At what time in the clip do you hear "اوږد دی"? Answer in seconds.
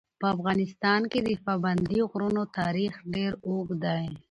3.47-4.05